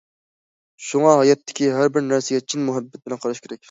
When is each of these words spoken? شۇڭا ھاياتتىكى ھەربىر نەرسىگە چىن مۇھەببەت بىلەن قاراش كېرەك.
شۇڭا 0.85 1.13
ھاياتتىكى 1.21 1.71
ھەربىر 1.79 2.07
نەرسىگە 2.09 2.47
چىن 2.51 2.69
مۇھەببەت 2.69 3.07
بىلەن 3.09 3.27
قاراش 3.27 3.49
كېرەك. 3.49 3.59